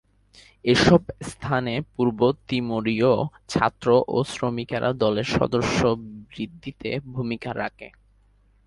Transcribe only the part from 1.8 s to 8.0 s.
পূর্ব তিমুরীয় ছাত্র ও শ্রমিকেরা দলের সদস্য বৃদ্ধিতে ভূমিকা রাখে।